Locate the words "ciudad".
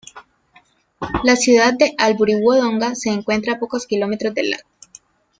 1.35-1.75